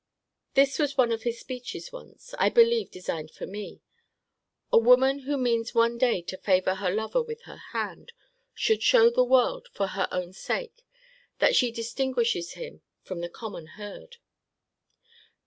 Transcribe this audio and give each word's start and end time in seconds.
This 0.55 0.79
was 0.79 0.97
one 0.97 1.11
of 1.11 1.21
his 1.21 1.39
speeches 1.39 1.91
once; 1.91 2.33
I 2.39 2.49
believe 2.49 2.89
designed 2.89 3.29
for 3.29 3.45
me 3.45 3.83
'A 4.73 4.79
woman 4.79 5.19
who 5.19 5.37
means 5.37 5.75
one 5.75 5.99
day 5.99 6.23
to 6.23 6.37
favour 6.39 6.73
her 6.73 6.89
lover 6.89 7.21
with 7.21 7.43
her 7.43 7.57
hand, 7.73 8.11
should 8.55 8.81
show 8.81 9.11
the 9.11 9.23
world, 9.23 9.67
for 9.73 9.89
her 9.89 10.07
own 10.11 10.33
sake, 10.33 10.81
that 11.37 11.55
she 11.55 11.69
distinguishes 11.71 12.53
him 12.53 12.81
from 13.03 13.19
the 13.21 13.29
common 13.29 13.67
herd.' 13.77 14.17